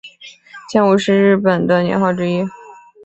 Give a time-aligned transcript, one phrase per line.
[0.71, 2.43] 建武是日本的年号之一。